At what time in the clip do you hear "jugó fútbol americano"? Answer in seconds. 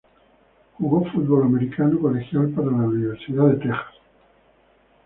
0.79-1.99